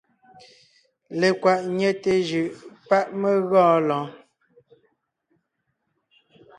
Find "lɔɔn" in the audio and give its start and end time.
3.87-4.09